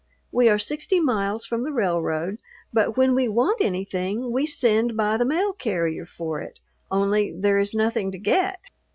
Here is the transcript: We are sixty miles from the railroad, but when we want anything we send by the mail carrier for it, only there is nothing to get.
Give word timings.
We 0.31 0.49
are 0.49 0.57
sixty 0.57 0.99
miles 0.99 1.45
from 1.45 1.63
the 1.63 1.71
railroad, 1.71 2.39
but 2.73 2.97
when 2.97 3.13
we 3.13 3.27
want 3.27 3.61
anything 3.61 4.31
we 4.31 4.47
send 4.47 4.97
by 4.97 5.15
the 5.15 5.25
mail 5.25 5.53
carrier 5.53 6.07
for 6.07 6.41
it, 6.41 6.59
only 6.89 7.31
there 7.39 7.59
is 7.59 7.75
nothing 7.75 8.11
to 8.13 8.17
get. 8.17 8.59